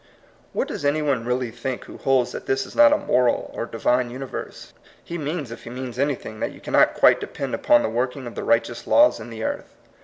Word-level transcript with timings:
What 0.51 0.67
does 0.67 0.83
any 0.83 1.03
one 1.03 1.25
really 1.25 1.51
think 1.51 1.83
who 1.85 1.97
holds 1.99 2.31
that 2.31 2.47
this 2.47 2.65
is 2.65 2.75
not 2.75 2.91
a 2.91 2.97
moral 2.97 3.51
or 3.53 3.67
Divine 3.67 4.09
universe? 4.09 4.73
He 5.03 5.15
means, 5.19 5.51
if 5.51 5.63
he 5.65 5.69
means 5.69 5.99
anything, 5.99 6.39
that 6.39 6.51
you 6.53 6.59
cannot 6.59 6.95
quite 6.95 7.19
depend 7.19 7.53
upon 7.53 7.83
the 7.83 7.87
working 7.89 8.25
of 8.25 8.33
the 8.33 8.43
righteous 8.43 8.87
laws 8.87 9.19
in 9.19 9.29
this 9.29 9.41
earth. 9.43 9.75